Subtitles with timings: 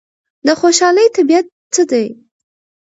[0.45, 2.05] د خوشحالۍ طبیعت څه دی؟